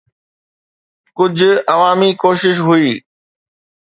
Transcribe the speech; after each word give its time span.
ڪجهه 1.17 1.53
عوامي 1.73 2.09
ڪوشش 2.21 2.57
هئي. 2.67 2.91